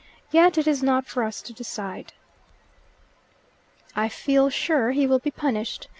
"Yet 0.31 0.57
it 0.57 0.65
is 0.65 0.81
not 0.81 1.05
for 1.05 1.21
us 1.23 1.43
to 1.43 1.53
decide." 1.53 2.13
"I 3.95 4.09
feel 4.09 4.49
sure 4.49 4.89
he 4.89 5.05
will 5.05 5.19
be 5.19 5.29
punished. 5.29 5.89